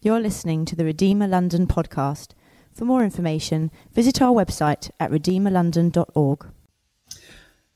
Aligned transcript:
You're 0.00 0.20
listening 0.20 0.64
to 0.66 0.76
the 0.76 0.84
Redeemer 0.84 1.26
London 1.26 1.66
podcast. 1.66 2.28
For 2.72 2.84
more 2.84 3.02
information, 3.02 3.72
visit 3.92 4.22
our 4.22 4.32
website 4.32 4.92
at 5.00 5.10
redeemerlondon.org. 5.10 6.46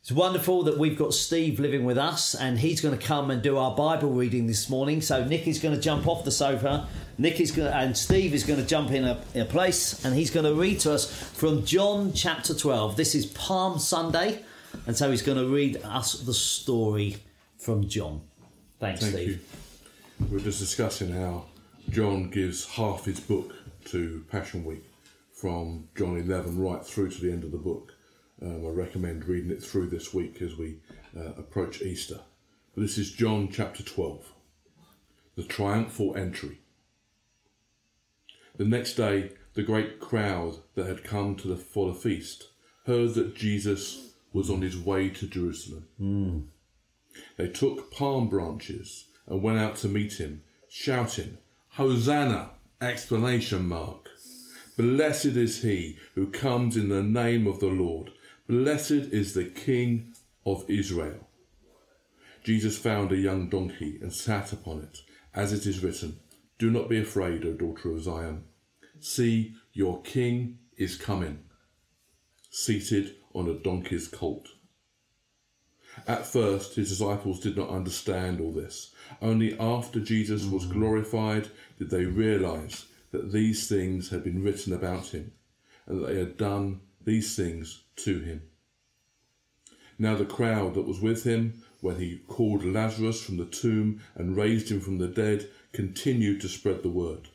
It's 0.00 0.12
wonderful 0.12 0.62
that 0.62 0.78
we've 0.78 0.96
got 0.96 1.14
Steve 1.14 1.58
living 1.58 1.84
with 1.84 1.98
us 1.98 2.36
and 2.36 2.60
he's 2.60 2.80
going 2.80 2.96
to 2.96 3.04
come 3.04 3.32
and 3.32 3.42
do 3.42 3.58
our 3.58 3.74
Bible 3.74 4.10
reading 4.10 4.46
this 4.46 4.70
morning. 4.70 5.00
So 5.00 5.24
Nick 5.24 5.48
is 5.48 5.58
going 5.58 5.74
to 5.74 5.80
jump 5.80 6.06
off 6.06 6.24
the 6.24 6.30
sofa. 6.30 6.86
Nick 7.18 7.40
is 7.40 7.50
going 7.50 7.68
to, 7.68 7.76
and 7.76 7.96
Steve 7.96 8.34
is 8.34 8.44
going 8.44 8.60
to 8.60 8.66
jump 8.66 8.92
in 8.92 9.02
a, 9.02 9.20
in 9.34 9.40
a 9.40 9.44
place 9.44 10.04
and 10.04 10.14
he's 10.14 10.30
going 10.30 10.46
to 10.46 10.54
read 10.54 10.78
to 10.80 10.92
us 10.92 11.12
from 11.12 11.64
John 11.64 12.12
chapter 12.12 12.54
12. 12.54 12.96
This 12.96 13.16
is 13.16 13.26
Palm 13.26 13.80
Sunday 13.80 14.44
and 14.86 14.96
so 14.96 15.10
he's 15.10 15.22
going 15.22 15.38
to 15.38 15.52
read 15.52 15.78
us 15.82 16.20
the 16.20 16.34
story 16.34 17.16
from 17.58 17.88
John. 17.88 18.20
Thanks, 18.78 19.00
Thank 19.00 19.12
Steve. 19.12 19.28
you. 19.28 20.26
We 20.30 20.36
We're 20.36 20.44
just 20.44 20.60
discussing 20.60 21.10
how 21.10 21.46
John 21.90 22.30
gives 22.30 22.66
half 22.66 23.04
his 23.04 23.20
book 23.20 23.54
to 23.86 24.24
Passion 24.30 24.64
Week 24.64 24.84
from 25.32 25.88
John 25.96 26.16
11 26.16 26.58
right 26.58 26.84
through 26.84 27.10
to 27.10 27.20
the 27.20 27.32
end 27.32 27.44
of 27.44 27.52
the 27.52 27.58
book. 27.58 27.92
Um, 28.40 28.66
I 28.66 28.70
recommend 28.70 29.26
reading 29.26 29.50
it 29.50 29.62
through 29.62 29.88
this 29.88 30.14
week 30.14 30.40
as 30.40 30.56
we 30.56 30.78
uh, 31.16 31.32
approach 31.36 31.82
Easter. 31.82 32.20
But 32.74 32.80
this 32.80 32.96
is 32.98 33.12
John 33.12 33.48
chapter 33.52 33.82
12, 33.82 34.32
the 35.36 35.44
triumphal 35.44 36.16
entry. 36.16 36.58
The 38.56 38.64
next 38.64 38.94
day, 38.94 39.32
the 39.54 39.62
great 39.62 40.00
crowd 40.00 40.58
that 40.74 40.86
had 40.86 41.04
come 41.04 41.36
to 41.36 41.48
the, 41.48 41.56
for 41.56 41.88
the 41.88 41.98
feast 41.98 42.48
heard 42.86 43.14
that 43.14 43.36
Jesus 43.36 44.12
was 44.32 44.48
on 44.48 44.62
his 44.62 44.78
way 44.78 45.10
to 45.10 45.26
Jerusalem. 45.26 45.86
They 47.36 47.48
took 47.48 47.92
palm 47.92 48.28
branches 48.28 49.06
and 49.26 49.42
went 49.42 49.58
out 49.58 49.76
to 49.76 49.88
meet 49.88 50.14
him, 50.14 50.42
shouting, 50.68 51.38
Hosanna! 51.76 52.50
Explanation 52.82 53.66
mark. 53.66 54.10
Blessed 54.76 55.24
is 55.24 55.62
he 55.62 55.96
who 56.14 56.26
comes 56.26 56.76
in 56.76 56.90
the 56.90 57.02
name 57.02 57.46
of 57.46 57.60
the 57.60 57.68
Lord. 57.68 58.10
Blessed 58.46 58.90
is 58.90 59.32
the 59.32 59.46
King 59.46 60.12
of 60.44 60.68
Israel. 60.68 61.26
Jesus 62.44 62.76
found 62.76 63.10
a 63.10 63.16
young 63.16 63.48
donkey 63.48 63.98
and 64.02 64.12
sat 64.12 64.52
upon 64.52 64.80
it, 64.80 65.00
as 65.34 65.54
it 65.54 65.64
is 65.64 65.82
written, 65.82 66.18
Do 66.58 66.70
not 66.70 66.90
be 66.90 66.98
afraid, 66.98 67.42
O 67.46 67.54
daughter 67.54 67.90
of 67.90 68.02
Zion. 68.02 68.44
See, 69.00 69.54
your 69.72 70.02
king 70.02 70.58
is 70.76 70.96
coming, 70.96 71.38
seated 72.50 73.14
on 73.32 73.48
a 73.48 73.54
donkey's 73.54 74.08
colt. 74.08 74.46
At 76.06 76.26
first, 76.26 76.74
his 76.74 76.88
disciples 76.88 77.40
did 77.40 77.56
not 77.56 77.68
understand 77.68 78.40
all 78.40 78.52
this. 78.52 78.92
Only 79.20 79.58
after 79.58 80.00
Jesus 80.00 80.44
was 80.44 80.64
mm-hmm. 80.64 80.78
glorified 80.78 81.48
did 81.78 81.90
they 81.90 82.06
realize 82.06 82.86
that 83.10 83.32
these 83.32 83.68
things 83.68 84.08
had 84.08 84.24
been 84.24 84.42
written 84.42 84.72
about 84.72 85.08
him 85.08 85.32
and 85.86 86.00
that 86.00 86.06
they 86.06 86.18
had 86.18 86.36
done 86.36 86.80
these 87.04 87.36
things 87.36 87.82
to 87.96 88.20
him. 88.20 88.42
Now, 89.98 90.16
the 90.16 90.24
crowd 90.24 90.74
that 90.74 90.86
was 90.86 91.00
with 91.00 91.24
him 91.24 91.62
when 91.80 91.96
he 91.96 92.22
called 92.26 92.64
Lazarus 92.64 93.22
from 93.22 93.36
the 93.36 93.44
tomb 93.44 94.00
and 94.14 94.36
raised 94.36 94.70
him 94.70 94.80
from 94.80 94.98
the 94.98 95.08
dead 95.08 95.48
continued 95.72 96.40
to 96.40 96.48
spread 96.48 96.82
the 96.82 96.88
word. 96.88 97.28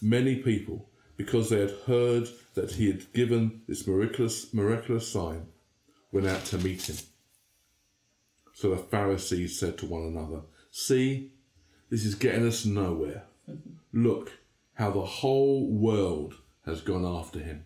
Many 0.00 0.36
people, 0.36 0.88
because 1.16 1.48
they 1.48 1.60
had 1.60 1.74
heard 1.86 2.28
that 2.54 2.72
he 2.72 2.88
had 2.88 3.12
given 3.12 3.62
this 3.66 3.86
miraculous, 3.86 4.52
miraculous 4.52 5.08
sign, 5.08 5.46
went 6.10 6.26
out 6.26 6.44
to 6.46 6.58
meet 6.58 6.88
him. 6.88 6.96
So 8.62 8.70
the 8.70 8.76
Pharisees 8.76 9.58
said 9.58 9.76
to 9.78 9.86
one 9.86 10.04
another, 10.04 10.42
See, 10.70 11.32
this 11.90 12.04
is 12.04 12.14
getting 12.14 12.46
us 12.46 12.64
nowhere. 12.64 13.24
Look 13.92 14.34
how 14.74 14.92
the 14.92 15.04
whole 15.04 15.68
world 15.68 16.36
has 16.64 16.80
gone 16.80 17.04
after 17.04 17.40
him. 17.40 17.64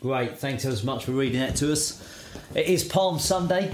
Great, 0.00 0.38
thanks 0.38 0.62
so 0.62 0.86
much 0.86 1.04
for 1.04 1.12
reading 1.12 1.40
that 1.40 1.56
to 1.56 1.72
us. 1.72 2.02
It 2.54 2.68
is 2.68 2.84
Palm 2.84 3.18
Sunday, 3.18 3.70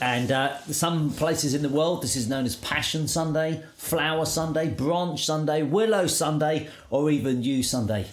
and 0.00 0.32
uh, 0.32 0.58
some 0.62 1.10
places 1.10 1.52
in 1.52 1.60
the 1.60 1.68
world 1.68 2.02
this 2.02 2.16
is 2.16 2.26
known 2.26 2.46
as 2.46 2.56
Passion 2.56 3.06
Sunday, 3.06 3.62
Flower 3.76 4.24
Sunday, 4.24 4.70
Branch 4.70 5.22
Sunday, 5.22 5.64
Willow 5.64 6.06
Sunday, 6.06 6.70
or 6.88 7.10
even 7.10 7.42
Yew 7.42 7.62
Sunday. 7.62 8.06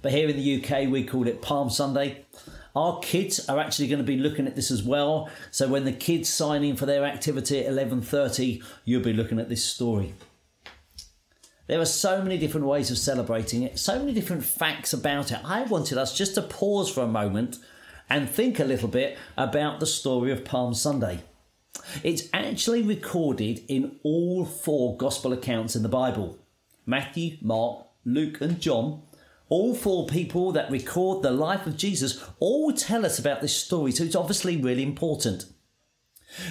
But 0.00 0.12
here 0.12 0.28
in 0.28 0.36
the 0.36 0.62
UK, 0.62 0.88
we 0.88 1.02
call 1.04 1.26
it 1.26 1.42
Palm 1.42 1.70
Sunday. 1.70 2.24
Our 2.74 3.00
kids 3.00 3.48
are 3.48 3.58
actually 3.58 3.88
going 3.88 3.98
to 3.98 4.04
be 4.04 4.16
looking 4.16 4.46
at 4.46 4.56
this 4.56 4.70
as 4.70 4.82
well. 4.82 5.28
So 5.50 5.68
when 5.68 5.84
the 5.84 5.92
kids 5.92 6.28
sign 6.28 6.62
in 6.62 6.76
for 6.76 6.86
their 6.86 7.04
activity 7.04 7.64
at 7.64 7.72
11:30, 7.72 8.62
you'll 8.84 9.02
be 9.02 9.12
looking 9.12 9.38
at 9.38 9.48
this 9.48 9.64
story. 9.64 10.14
There 11.66 11.80
are 11.80 11.86
so 11.86 12.20
many 12.20 12.36
different 12.36 12.66
ways 12.66 12.90
of 12.90 12.98
celebrating 12.98 13.62
it, 13.62 13.78
so 13.78 13.98
many 13.98 14.12
different 14.12 14.44
facts 14.44 14.92
about 14.92 15.30
it. 15.30 15.38
I 15.44 15.62
wanted 15.62 15.98
us 15.98 16.16
just 16.16 16.34
to 16.34 16.42
pause 16.42 16.90
for 16.90 17.02
a 17.02 17.06
moment 17.06 17.58
and 18.08 18.28
think 18.28 18.58
a 18.58 18.64
little 18.64 18.88
bit 18.88 19.16
about 19.36 19.78
the 19.78 19.86
story 19.86 20.32
of 20.32 20.44
Palm 20.44 20.74
Sunday. 20.74 21.20
It's 22.02 22.28
actually 22.32 22.82
recorded 22.82 23.62
in 23.68 24.00
all 24.02 24.44
four 24.44 24.96
gospel 24.96 25.32
accounts 25.32 25.76
in 25.76 25.82
the 25.82 25.88
Bible 25.88 26.38
Matthew, 26.86 27.36
Mark, 27.40 27.86
Luke, 28.04 28.40
and 28.40 28.60
John. 28.60 29.02
All 29.50 29.74
four 29.74 30.06
people 30.06 30.52
that 30.52 30.70
record 30.70 31.22
the 31.22 31.32
life 31.32 31.66
of 31.66 31.76
Jesus 31.76 32.24
all 32.38 32.72
tell 32.72 33.04
us 33.04 33.18
about 33.18 33.42
this 33.42 33.54
story, 33.54 33.92
so 33.92 34.04
it's 34.04 34.16
obviously 34.16 34.56
really 34.56 34.84
important. 34.84 35.44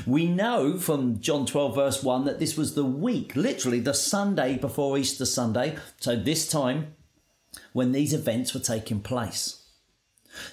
We 0.06 0.28
know 0.28 0.78
from 0.78 1.22
John 1.22 1.46
12, 1.46 1.76
verse 1.76 2.04
1, 2.04 2.26
that 2.26 2.40
this 2.40 2.58
was 2.58 2.76
the 2.76 2.84
week, 2.84 3.38
literally 3.38 3.80
the 3.80 3.94
Sunday 3.94 4.58
before 4.58 4.98
Easter 4.98 5.26
Sunday, 5.26 5.78
so 6.00 6.18
this 6.18 6.50
time 6.50 6.94
when 7.72 7.94
these 7.94 8.14
events 8.14 8.54
were 8.54 8.60
taking 8.60 9.00
place. 9.00 9.64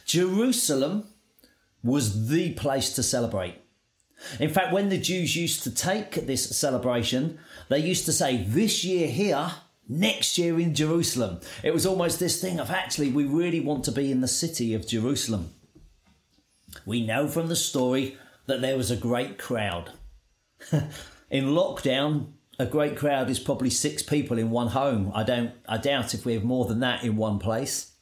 Jerusalem 0.04 1.08
was 1.82 2.28
the 2.28 2.52
place 2.54 2.92
to 2.94 3.02
celebrate. 3.02 3.56
In 4.38 4.50
fact, 4.50 4.72
when 4.72 4.88
the 4.88 4.98
Jews 4.98 5.36
used 5.36 5.64
to 5.64 5.70
take 5.70 6.26
this 6.26 6.56
celebration, 6.56 7.38
they 7.68 7.80
used 7.80 8.06
to 8.06 8.12
say, 8.12 8.38
This 8.38 8.84
year 8.84 9.08
here, 9.08 9.50
next 9.88 10.38
year 10.38 10.58
in 10.58 10.74
Jerusalem. 10.74 11.40
It 11.62 11.72
was 11.72 11.86
almost 11.86 12.18
this 12.18 12.40
thing 12.40 12.58
of 12.60 12.70
actually, 12.70 13.10
we 13.10 13.24
really 13.24 13.60
want 13.60 13.84
to 13.84 13.92
be 13.92 14.10
in 14.10 14.20
the 14.20 14.28
city 14.28 14.74
of 14.74 14.86
Jerusalem. 14.86 15.52
We 16.84 17.06
know 17.06 17.28
from 17.28 17.48
the 17.48 17.56
story 17.56 18.16
that 18.46 18.60
there 18.60 18.76
was 18.76 18.90
a 18.90 18.96
great 18.96 19.38
crowd. 19.38 19.92
in 21.30 21.46
lockdown, 21.46 22.32
a 22.58 22.66
great 22.66 22.96
crowd 22.96 23.28
is 23.28 23.38
probably 23.38 23.70
six 23.70 24.02
people 24.02 24.38
in 24.38 24.50
one 24.50 24.68
home. 24.68 25.12
I 25.14 25.22
don't 25.22 25.52
I 25.68 25.78
doubt 25.78 26.14
if 26.14 26.24
we 26.24 26.34
have 26.34 26.44
more 26.44 26.64
than 26.64 26.80
that 26.80 27.04
in 27.04 27.16
one 27.16 27.38
place. 27.38 27.92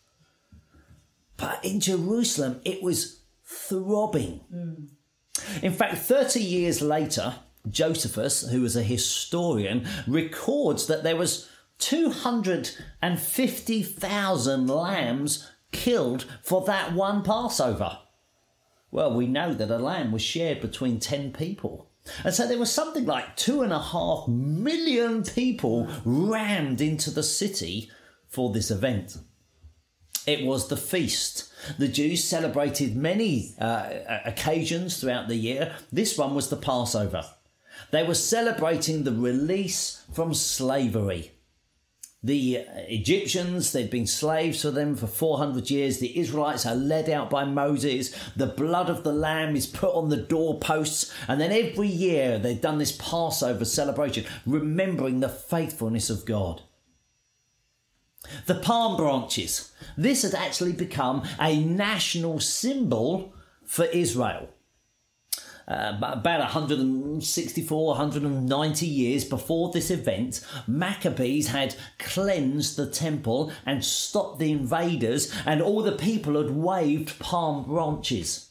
But 1.37 1.65
in 1.65 1.81
Jerusalem 1.81 2.61
it 2.65 2.83
was 2.83 3.21
throbbing. 3.45 4.41
In 5.63 5.73
fact, 5.73 5.99
30 5.99 6.41
years 6.41 6.81
later, 6.81 7.35
Josephus, 7.69 8.49
who 8.49 8.61
was 8.61 8.77
a 8.77 8.83
historian, 8.83 9.87
records 10.07 10.87
that 10.87 11.03
there 11.03 11.17
was 11.17 11.49
250,000 11.79 14.67
lambs 14.67 15.51
killed 15.73 16.27
for 16.43 16.65
that 16.65 16.93
one 16.93 17.23
Passover. 17.23 17.99
Well, 18.91 19.15
we 19.15 19.27
know 19.27 19.53
that 19.53 19.71
a 19.71 19.79
lamb 19.79 20.13
was 20.13 20.23
shared 20.23 20.61
between 20.61 21.01
10 21.01 21.33
people. 21.33 21.91
And 22.23 22.35
so 22.35 22.47
there 22.47 22.59
was 22.59 22.71
something 22.71 23.07
like 23.07 23.37
two 23.37 23.63
and 23.63 23.73
a 23.73 23.81
half 23.81 24.29
million 24.29 25.25
people 25.25 25.89
rammed 26.05 26.81
into 26.81 27.11
the 27.11 27.23
city 27.23 27.91
for 28.29 28.53
this 28.53 28.71
event. 28.71 29.17
It 30.27 30.47
was 30.47 30.69
the 30.69 30.77
feast. 30.77 31.53
The 31.79 31.89
Jews 31.89 32.25
celebrated 32.25 32.97
many 32.97 33.55
uh, 33.59 34.21
occasions 34.25 35.01
throughout 35.01 35.29
the 35.29 35.37
year. 35.37 35.75
This 35.93 36.17
one 36.17 36.35
was 36.35 36.49
the 36.49 36.57
Passover. 36.57 37.25
They 37.91 38.05
were 38.05 38.15
celebrating 38.15 39.05
the 39.05 39.13
release 39.13 40.03
from 40.13 40.35
slavery. 40.35 41.33
The 42.25 42.61
uh, 42.61 42.63
Egyptians, 42.89 43.73
they've 43.73 43.91
been 43.91 44.07
slaves 44.07 44.63
for 44.63 44.71
them 44.71 44.97
for 44.97 45.07
400 45.07 45.71
years. 45.71 45.99
The 45.99 46.19
Israelites 46.19 46.65
are 46.65 46.75
led 46.75 47.11
out 47.11 47.29
by 47.29 47.45
Moses. 47.45 48.17
The 48.35 48.47
blood 48.47 48.89
of 48.89 49.05
the 49.05 49.13
lamb 49.13 49.55
is 49.55 49.67
put 49.67 49.95
on 49.95 50.09
the 50.09 50.17
doorposts. 50.17 51.13
And 51.29 51.39
then 51.39 51.53
every 51.53 51.87
year 51.87 52.39
they've 52.39 52.59
done 52.59 52.79
this 52.79 52.93
Passover 52.93 53.67
celebration, 53.67 54.25
remembering 54.47 55.21
the 55.21 55.29
faithfulness 55.29 56.09
of 56.09 56.25
God. 56.25 56.63
The 58.47 58.55
palm 58.55 58.97
branches. 58.97 59.73
This 59.99 60.23
had 60.23 60.35
actually 60.35 60.73
become 60.73 61.29
a 61.39 61.63
national 61.63 62.41
symbol 62.41 63.35
for 63.67 63.85
Israel. 63.85 64.49
Uh, 65.67 65.97
about 66.03 66.41
164, 66.41 67.87
190 67.87 68.87
years 68.87 69.25
before 69.25 69.73
this 69.73 69.91
event, 69.91 70.45
Maccabees 70.67 71.49
had 71.49 71.75
cleansed 71.99 72.77
the 72.77 72.87
temple 72.87 73.51
and 73.65 73.83
stopped 73.83 74.39
the 74.39 74.53
invaders, 74.53 75.35
and 75.47 75.63
all 75.63 75.83
the 75.83 75.93
people 75.93 76.37
had 76.37 76.51
waved 76.51 77.19
palm 77.19 77.65
branches. 77.65 78.51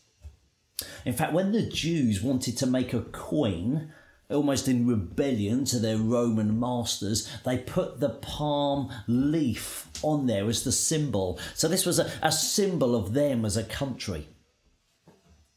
In 1.06 1.14
fact, 1.14 1.34
when 1.34 1.52
the 1.52 1.62
Jews 1.62 2.24
wanted 2.24 2.58
to 2.58 2.66
make 2.66 2.94
a 2.94 3.02
coin, 3.02 3.94
almost 4.30 4.68
in 4.68 4.88
rebellion 4.88 5.66
to 5.66 5.80
their 5.80 5.98
Roman 5.98 6.60
masters, 6.60 7.30
they 7.46 7.60
put 7.60 8.00
the 8.00 8.10
palm 8.10 8.92
leaf 9.08 9.88
on 10.02 10.26
there 10.26 10.48
as 10.48 10.64
the 10.64 10.72
symbol. 10.72 11.40
So 11.54 11.68
this 11.68 11.86
was 11.86 12.00
a, 12.00 12.12
a 12.22 12.32
symbol 12.32 12.96
of 12.96 13.14
them 13.14 13.46
as 13.46 13.56
a 13.56 13.64
country. 13.64 14.28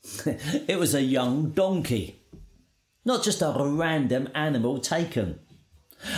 it 0.69 0.79
was 0.79 0.95
a 0.95 1.03
young 1.03 1.51
donkey, 1.51 2.21
not 3.05 3.25
just 3.25 3.43
a 3.43 3.53
random 3.57 4.29
animal 4.35 4.79
taken. 4.79 5.41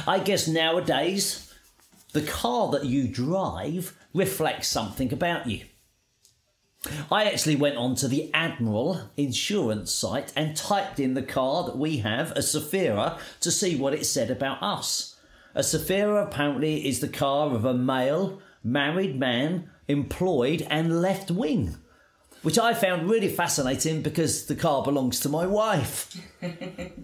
I 0.06 0.18
guess 0.18 0.46
nowadays, 0.48 1.52
the 2.12 2.22
car 2.22 2.70
that 2.70 2.84
you 2.84 3.08
drive 3.08 3.96
reflects 4.12 4.68
something 4.68 5.12
about 5.12 5.46
you. 5.46 5.64
I 7.10 7.24
actually 7.24 7.56
went 7.56 7.76
on 7.76 7.96
to 7.96 8.08
the 8.08 8.32
Admiral 8.32 9.10
insurance 9.16 9.92
site 9.92 10.32
and 10.36 10.56
typed 10.56 11.00
in 11.00 11.14
the 11.14 11.22
car 11.22 11.64
that 11.64 11.76
we 11.76 11.98
have, 11.98 12.30
a 12.32 12.40
Zafira, 12.40 13.18
to 13.40 13.50
see 13.50 13.76
what 13.76 13.94
it 13.94 14.06
said 14.06 14.30
about 14.30 14.62
us. 14.62 15.16
A 15.54 15.60
Zafira 15.60 16.24
apparently 16.24 16.86
is 16.86 17.00
the 17.00 17.08
car 17.08 17.54
of 17.54 17.64
a 17.64 17.74
male, 17.74 18.40
married 18.62 19.18
man, 19.18 19.70
employed, 19.88 20.66
and 20.70 21.02
left 21.02 21.30
wing, 21.30 21.76
which 22.42 22.58
I 22.58 22.74
found 22.74 23.10
really 23.10 23.28
fascinating 23.28 24.02
because 24.02 24.46
the 24.46 24.54
car 24.54 24.82
belongs 24.82 25.20
to 25.20 25.28
my 25.28 25.46
wife. 25.46 26.16
the 26.40 26.94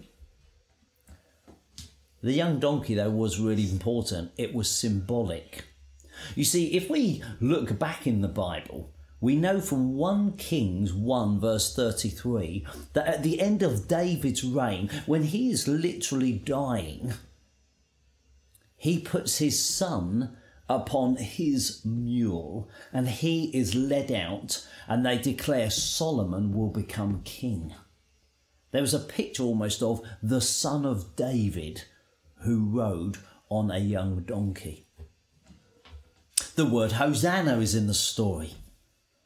young 2.21 2.59
donkey, 2.59 2.95
though, 2.95 3.09
was 3.09 3.39
really 3.39 3.69
important. 3.69 4.31
It 4.37 4.53
was 4.53 4.69
symbolic. 4.69 5.65
You 6.35 6.43
see, 6.43 6.75
if 6.75 6.89
we 6.89 7.23
look 7.39 7.77
back 7.77 8.07
in 8.07 8.21
the 8.21 8.27
Bible, 8.27 8.91
we 9.21 9.35
know 9.35 9.59
from 9.59 9.95
1 9.95 10.33
Kings 10.33 10.93
1 10.93 11.39
verse 11.39 11.75
33 11.75 12.65
that 12.93 13.07
at 13.07 13.23
the 13.23 13.41
end 13.41 13.63
of 13.63 13.87
David's 13.87 14.43
reign, 14.43 14.89
when 15.05 15.23
he 15.23 15.49
is 15.49 15.67
literally 15.67 16.33
dying, 16.33 17.13
he 18.77 18.99
puts 18.99 19.37
his 19.37 19.63
son 19.63 20.37
upon 20.69 21.15
his 21.17 21.83
mule 21.85 22.69
and 22.91 23.07
he 23.07 23.45
is 23.55 23.75
led 23.75 24.11
out 24.11 24.65
and 24.87 25.05
they 25.05 25.17
declare 25.17 25.69
Solomon 25.69 26.53
will 26.53 26.69
become 26.69 27.21
king. 27.23 27.73
There 28.71 28.81
was 28.81 28.93
a 28.93 28.99
picture 28.99 29.43
almost 29.43 29.81
of 29.81 30.01
the 30.21 30.41
son 30.41 30.85
of 30.85 31.15
David 31.15 31.83
who 32.41 32.65
rode 32.65 33.17
on 33.49 33.71
a 33.71 33.79
young 33.79 34.23
donkey. 34.23 34.85
The 36.55 36.65
word 36.65 36.93
Hosanna 36.93 37.59
is 37.59 37.75
in 37.75 37.87
the 37.87 37.93
story. 37.93 38.55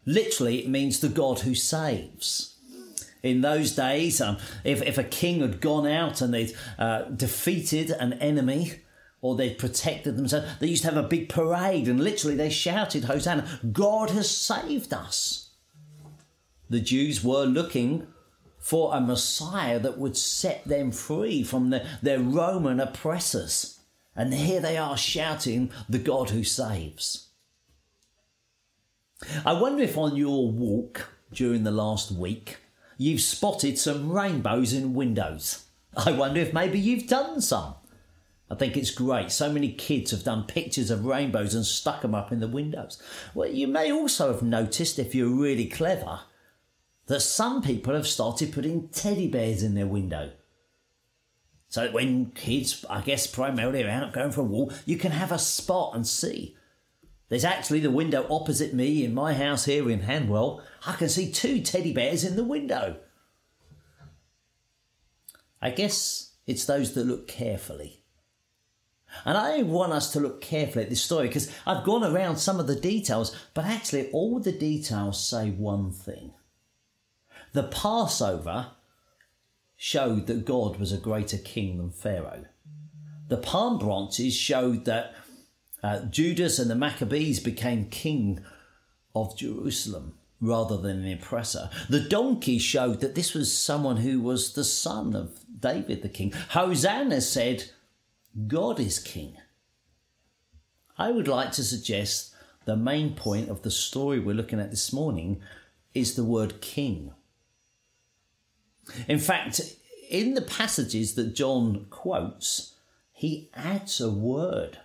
Literally, 0.05 0.59
it 0.59 0.69
means 0.69 0.99
the 0.99 1.09
God 1.09 1.39
who 1.39 1.55
saves. 1.55 2.55
In 3.21 3.41
those 3.41 3.73
days, 3.73 4.21
um, 4.21 4.37
if, 4.63 4.81
if 4.81 4.97
a 4.97 5.03
king 5.03 5.41
had 5.41 5.61
gone 5.61 5.85
out 5.85 6.21
and 6.21 6.33
they'd 6.33 6.53
uh, 6.77 7.03
defeated 7.03 7.91
an 7.91 8.13
enemy 8.13 8.75
or 9.21 9.35
they'd 9.35 9.57
protected 9.57 10.15
themselves, 10.15 10.47
they 10.59 10.67
used 10.67 10.83
to 10.83 10.89
have 10.89 11.03
a 11.03 11.07
big 11.07 11.29
parade 11.29 11.87
and 11.87 12.01
literally 12.01 12.35
they 12.35 12.49
shouted, 12.49 13.05
Hosanna, 13.05 13.59
God 13.71 14.11
has 14.11 14.29
saved 14.29 14.93
us. 14.93 15.49
The 16.69 16.79
Jews 16.79 17.23
were 17.23 17.45
looking 17.45 18.07
for 18.59 18.95
a 18.95 19.01
Messiah 19.01 19.79
that 19.79 19.97
would 19.97 20.17
set 20.17 20.63
them 20.65 20.91
free 20.91 21.43
from 21.43 21.69
the, 21.69 21.85
their 22.01 22.19
Roman 22.19 22.79
oppressors. 22.79 23.79
And 24.15 24.33
here 24.33 24.59
they 24.59 24.77
are 24.77 24.97
shouting, 24.97 25.71
the 25.87 25.97
God 25.97 26.29
who 26.29 26.43
saves. 26.43 27.29
I 29.45 29.53
wonder 29.53 29.83
if 29.83 29.97
on 29.97 30.15
your 30.15 30.49
walk 30.49 31.09
during 31.31 31.63
the 31.63 31.71
last 31.71 32.11
week 32.11 32.57
you've 32.97 33.21
spotted 33.21 33.77
some 33.77 34.11
rainbows 34.11 34.73
in 34.73 34.93
windows. 34.93 35.65
I 35.95 36.11
wonder 36.11 36.39
if 36.39 36.53
maybe 36.53 36.79
you've 36.79 37.07
done 37.07 37.41
some. 37.41 37.75
I 38.51 38.55
think 38.55 38.75
it's 38.75 38.91
great. 38.91 39.31
So 39.31 39.51
many 39.51 39.71
kids 39.71 40.11
have 40.11 40.23
done 40.23 40.45
pictures 40.45 40.89
of 40.89 41.05
rainbows 41.05 41.53
and 41.53 41.65
stuck 41.65 42.01
them 42.01 42.15
up 42.15 42.31
in 42.31 42.39
the 42.39 42.47
windows. 42.47 43.01
Well, 43.35 43.49
you 43.49 43.67
may 43.67 43.91
also 43.91 44.31
have 44.33 44.41
noticed, 44.41 44.97
if 44.97 45.13
you're 45.13 45.29
really 45.29 45.67
clever, 45.67 46.21
that 47.05 47.21
some 47.21 47.61
people 47.61 47.93
have 47.93 48.07
started 48.07 48.51
putting 48.51 48.89
teddy 48.89 49.27
bears 49.27 49.61
in 49.61 49.75
their 49.75 49.87
window. 49.87 50.31
So 51.67 51.91
when 51.91 52.31
kids, 52.31 52.83
I 52.89 53.01
guess 53.01 53.27
primarily 53.27 53.83
are 53.83 53.89
out 53.89 54.13
going 54.13 54.31
for 54.31 54.41
a 54.41 54.45
walk, 54.45 54.73
you 54.85 54.97
can 54.97 55.11
have 55.11 55.31
a 55.31 55.37
spot 55.37 55.95
and 55.95 56.07
see 56.07 56.55
there's 57.29 57.45
actually 57.45 57.79
the 57.79 57.91
window 57.91 58.25
opposite 58.29 58.73
me 58.73 59.05
in 59.05 59.13
my 59.13 59.35
house 59.35 59.65
here 59.65 59.89
in 59.89 60.01
Hanwell. 60.01 60.63
I 60.87 60.93
can 60.93 61.09
see 61.09 61.31
two 61.31 61.61
teddy 61.61 61.93
bears 61.93 62.23
in 62.23 62.35
the 62.35 62.43
window. 62.43 62.97
I 65.61 65.69
guess 65.69 66.33
it's 66.47 66.65
those 66.65 66.93
that 66.93 67.05
look 67.05 67.27
carefully. 67.27 67.98
And 69.25 69.37
I 69.37 69.63
want 69.63 69.93
us 69.93 70.11
to 70.13 70.19
look 70.19 70.41
carefully 70.41 70.83
at 70.83 70.89
this 70.89 71.01
story 71.01 71.27
because 71.27 71.51
I've 71.65 71.83
gone 71.83 72.03
around 72.03 72.37
some 72.37 72.59
of 72.59 72.67
the 72.67 72.75
details, 72.75 73.35
but 73.53 73.65
actually, 73.65 74.09
all 74.11 74.39
the 74.39 74.51
details 74.51 75.23
say 75.23 75.49
one 75.49 75.91
thing. 75.91 76.33
The 77.53 77.63
Passover 77.63 78.67
showed 79.75 80.27
that 80.27 80.45
God 80.45 80.77
was 80.77 80.91
a 80.91 80.97
greater 80.97 81.37
king 81.37 81.77
than 81.77 81.91
Pharaoh. 81.91 82.45
The 83.29 83.37
palm 83.37 83.77
branches 83.77 84.35
showed 84.35 84.85
that 84.85 85.15
uh, 85.81 86.01
Judas 86.01 86.59
and 86.59 86.69
the 86.69 86.75
Maccabees 86.75 87.39
became 87.39 87.85
king 87.85 88.43
of 89.15 89.37
Jerusalem 89.37 90.15
rather 90.41 90.77
than 90.77 91.05
an 91.05 91.13
oppressor. 91.13 91.69
The 91.89 91.99
donkey 91.99 92.59
showed 92.59 93.01
that 93.01 93.15
this 93.15 93.33
was 93.33 93.55
someone 93.55 93.97
who 93.97 94.21
was 94.21 94.53
the 94.53 94.63
son 94.63 95.15
of 95.15 95.39
David 95.59 96.01
the 96.01 96.09
king. 96.09 96.31
Hosanna 96.49 97.21
said, 97.21 97.71
God 98.47 98.79
is 98.79 98.99
king. 98.99 99.37
I 100.97 101.11
would 101.11 101.27
like 101.27 101.51
to 101.53 101.63
suggest 101.63 102.33
the 102.65 102.75
main 102.75 103.15
point 103.15 103.49
of 103.49 103.61
the 103.61 103.71
story 103.71 104.19
we're 104.19 104.35
looking 104.35 104.59
at 104.59 104.69
this 104.69 104.93
morning 104.93 105.41
is 105.93 106.15
the 106.15 106.23
word 106.23 106.61
king. 106.61 107.13
In 109.07 109.19
fact, 109.19 109.61
in 110.09 110.33
the 110.33 110.41
passages 110.41 111.15
that 111.15 111.35
John 111.35 111.85
quotes, 111.89 112.75
he 113.11 113.49
adds 113.53 114.01
a 114.01 114.09
word 114.09 114.79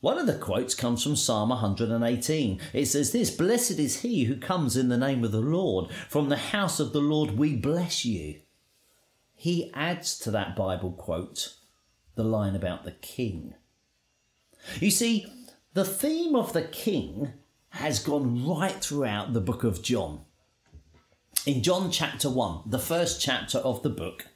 one 0.00 0.16
of 0.16 0.26
the 0.26 0.38
quotes 0.38 0.74
comes 0.74 1.02
from 1.02 1.14
Psalm 1.14 1.50
118. 1.50 2.58
It 2.72 2.86
says 2.86 3.12
this 3.12 3.30
Blessed 3.30 3.78
is 3.78 4.00
he 4.00 4.24
who 4.24 4.36
comes 4.36 4.74
in 4.74 4.88
the 4.88 4.96
name 4.96 5.24
of 5.24 5.32
the 5.32 5.42
Lord. 5.42 5.92
From 6.08 6.30
the 6.30 6.38
house 6.38 6.80
of 6.80 6.94
the 6.94 7.02
Lord 7.02 7.32
we 7.32 7.54
bless 7.54 8.04
you. 8.06 8.40
He 9.34 9.70
adds 9.74 10.18
to 10.20 10.30
that 10.30 10.56
Bible 10.56 10.92
quote 10.92 11.54
the 12.14 12.24
line 12.24 12.54
about 12.54 12.84
the 12.84 12.92
king. 12.92 13.54
You 14.80 14.90
see, 14.90 15.26
the 15.72 15.84
theme 15.84 16.34
of 16.34 16.52
the 16.52 16.62
king 16.62 17.32
has 17.70 18.00
gone 18.00 18.46
right 18.46 18.74
throughout 18.74 19.32
the 19.32 19.40
book 19.40 19.64
of 19.64 19.82
John. 19.82 20.22
In 21.46 21.62
John 21.62 21.90
chapter 21.90 22.28
1, 22.28 22.62
the 22.66 22.78
first 22.78 23.20
chapter 23.20 23.58
of 23.58 23.82
the 23.82 23.90
book, 23.90 24.26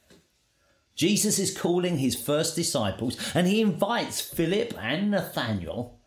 Jesus 0.95 1.39
is 1.39 1.57
calling 1.57 1.99
his 1.99 2.15
first 2.15 2.55
disciples 2.55 3.19
and 3.35 3.47
he 3.47 3.61
invites 3.61 4.21
Philip 4.21 4.73
and 4.81 5.11
Nathanael 5.11 5.99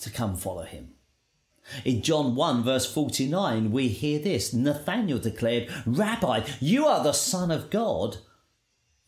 to 0.00 0.10
come 0.10 0.36
follow 0.36 0.64
him. 0.64 0.94
In 1.84 2.02
John 2.02 2.34
1, 2.34 2.64
verse 2.64 2.92
49, 2.92 3.70
we 3.70 3.88
hear 3.88 4.18
this 4.18 4.52
Nathanael 4.52 5.18
declared, 5.18 5.70
Rabbi, 5.86 6.44
you 6.60 6.86
are 6.86 7.04
the 7.04 7.12
Son 7.12 7.52
of 7.52 7.70
God, 7.70 8.18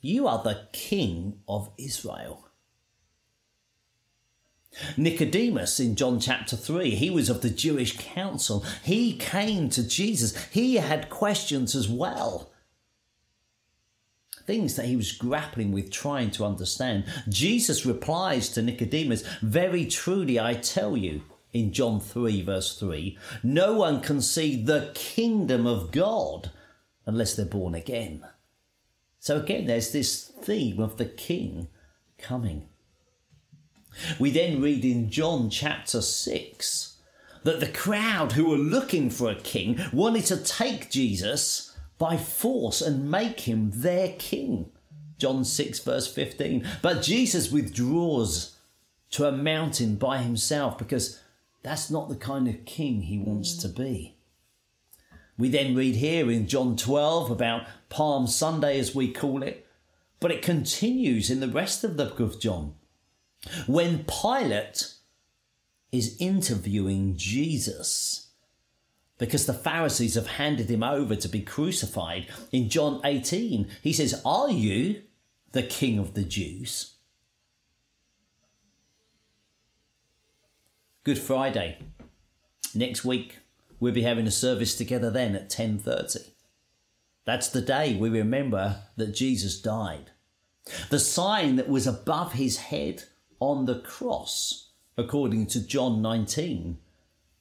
you 0.05 0.29
are 0.29 0.43
the 0.43 0.69
King 0.73 1.41
of 1.49 1.71
Israel. 1.79 2.49
Nicodemus 4.97 5.79
in 5.79 5.95
John 5.95 6.19
chapter 6.19 6.57
3, 6.57 6.91
he 6.91 7.11
was 7.11 7.31
of 7.31 7.41
the 7.43 7.51
Jewish 7.51 7.97
council. 7.97 8.65
He 8.83 9.17
came 9.17 9.71
to 9.71 9.87
Jesus. 9.87 10.37
He 10.47 10.77
had 10.77 11.11
questions 11.11 11.75
as 11.75 11.89
well 11.89 12.51
things 14.47 14.77
that 14.77 14.85
he 14.85 14.95
was 14.97 15.13
grappling 15.13 15.73
with, 15.73 15.91
trying 15.91 16.31
to 16.31 16.45
understand. 16.45 17.05
Jesus 17.31 17.87
replies 17.87 18.51
to 18.51 18.61
Nicodemus, 18.61 19.25
Very 19.41 19.87
truly, 19.87 20.39
I 20.39 20.53
tell 20.53 20.99
you, 20.99 21.23
in 21.55 21.73
John 21.73 22.01
3, 22.01 22.43
verse 22.43 22.79
3, 22.79 23.17
no 23.43 23.75
one 23.75 24.01
can 24.03 24.21
see 24.21 24.63
the 24.63 24.91
kingdom 24.95 25.67
of 25.67 25.93
God 25.93 26.51
unless 27.07 27.35
they're 27.35 27.47
born 27.47 27.75
again. 27.75 28.25
So 29.25 29.39
again, 29.39 29.65
there's 29.65 29.91
this 29.91 30.23
theme 30.43 30.79
of 30.79 30.99
the 30.99 31.07
king 31.07 31.69
coming. 32.19 32.69
We 34.19 34.31
then 34.31 34.61
read 34.61 34.85
in 34.85 35.09
John 35.09 35.49
chapter 35.49 36.03
6 36.03 36.99
that 37.43 37.59
the 37.59 37.69
crowd 37.69 38.33
who 38.33 38.51
were 38.51 38.59
looking 38.59 39.09
for 39.09 39.31
a 39.31 39.35
king 39.35 39.81
wanted 39.95 40.27
to 40.27 40.37
take 40.37 40.91
Jesus 40.91 41.75
by 41.97 42.19
force 42.19 42.83
and 42.83 43.11
make 43.11 43.41
him 43.41 43.71
their 43.75 44.13
king. 44.19 44.71
John 45.17 45.47
6, 45.47 45.79
verse 45.79 46.07
15. 46.07 46.69
But 46.83 47.01
Jesus 47.01 47.51
withdraws 47.51 48.59
to 49.13 49.27
a 49.27 49.33
mountain 49.33 49.97
by 49.97 50.19
himself 50.19 50.77
because 50.77 51.19
that's 51.63 51.91
not 51.91 52.11
the 52.11 52.17
kind 52.17 52.47
of 52.47 52.67
king 52.67 53.01
he 53.01 53.19
wants 53.19 53.57
to 53.57 53.69
be. 53.71 54.14
We 55.37 55.49
then 55.49 55.75
read 55.75 55.97
here 55.97 56.31
in 56.31 56.47
John 56.47 56.77
12 56.77 57.31
about 57.31 57.67
Palm 57.89 58.27
Sunday, 58.27 58.79
as 58.79 58.95
we 58.95 59.13
call 59.13 59.43
it, 59.43 59.67
but 60.21 60.31
it 60.31 60.43
continues 60.43 61.31
in 61.31 61.41
the 61.41 61.49
rest 61.49 61.83
of 61.83 61.97
the 61.97 62.05
book 62.05 62.21
of 62.21 62.41
John. 62.41 62.75
When 63.67 64.05
Pilate 64.05 64.95
is 65.91 66.17
interviewing 66.19 67.17
Jesus, 67.17 68.29
because 69.19 69.47
the 69.47 69.53
Pharisees 69.55 70.15
have 70.15 70.27
handed 70.27 70.71
him 70.71 70.83
over 70.83 71.17
to 71.17 71.29
be 71.29 71.43
crucified, 71.43 72.29
in 72.53 72.69
John 72.69 73.01
18, 73.05 73.69
he 73.83 73.93
says, 73.93 74.21
Are 74.25 74.51
you 74.51 75.03
the 75.53 75.63
king 75.63 75.99
of 75.99 76.15
the 76.15 76.25
Jews? 76.25 76.95
Good 81.03 81.19
Friday. 81.19 81.79
Next 82.75 83.05
week, 83.05 83.39
we'll 83.81 83.93
be 83.93 84.03
having 84.03 84.27
a 84.27 84.33
service 84.33 84.77
together 84.77 85.11
then 85.11 85.35
at 85.35 85.51
10.30. 85.51 86.31
That's 87.25 87.49
the 87.49 87.63
day 87.63 87.97
we 87.97 88.11
remember 88.11 88.83
that 88.97 89.15
Jesus 89.15 89.61
died. 89.61 90.11
The 90.91 90.99
sign 90.99 91.57
that 91.57 91.69
was 91.69 91.87
above 91.87 92.35
his 92.35 92.57
head 92.57 93.05
on 93.41 93.67
the 93.67 93.81
cross, 93.81 94.73
according 94.97 95.47
to 95.49 95.67
John 95.67 96.01
19, 96.01 96.79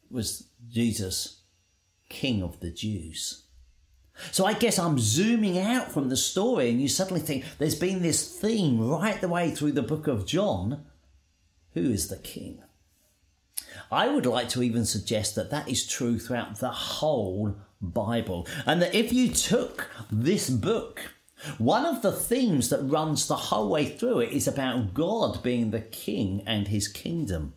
was 0.09 0.47
Jesus, 0.69 1.41
King 2.09 2.43
of 2.43 2.59
the 2.59 2.71
Jews. 2.71 3.43
So 4.31 4.45
I 4.45 4.53
guess 4.53 4.77
I'm 4.77 4.99
zooming 4.99 5.57
out 5.57 5.91
from 5.91 6.09
the 6.09 6.17
story, 6.17 6.69
and 6.69 6.81
you 6.81 6.87
suddenly 6.87 7.21
think 7.21 7.45
there's 7.57 7.75
been 7.75 8.01
this 8.01 8.39
theme 8.39 8.79
right 8.79 9.19
the 9.19 9.27
way 9.27 9.51
through 9.51 9.71
the 9.71 9.81
book 9.81 10.07
of 10.07 10.27
John. 10.27 10.85
Who 11.73 11.89
is 11.89 12.09
the 12.09 12.17
king? 12.17 12.61
I 13.93 14.07
would 14.07 14.25
like 14.25 14.49
to 14.49 14.63
even 14.63 14.85
suggest 14.85 15.35
that 15.35 15.51
that 15.51 15.69
is 15.69 15.85
true 15.85 16.17
throughout 16.17 16.59
the 16.59 16.71
whole 16.71 17.55
Bible. 17.79 18.47
And 18.65 18.81
that 18.81 18.95
if 18.95 19.13
you 19.13 19.29
took 19.29 19.89
this 20.11 20.49
book, 20.49 21.13
one 21.57 21.85
of 21.85 22.01
the 22.01 22.11
themes 22.11 22.69
that 22.69 22.81
runs 22.81 23.27
the 23.27 23.35
whole 23.35 23.69
way 23.69 23.85
through 23.85 24.19
it 24.19 24.31
is 24.31 24.47
about 24.47 24.93
God 24.93 25.43
being 25.43 25.71
the 25.71 25.81
king 25.81 26.41
and 26.47 26.69
his 26.69 26.87
kingdom. 26.87 27.53